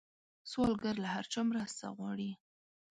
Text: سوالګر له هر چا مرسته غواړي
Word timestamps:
سوالګر 0.51 0.95
له 1.03 1.07
هر 1.15 1.25
چا 1.33 1.39
مرسته 1.51 1.85
غواړي 1.97 2.31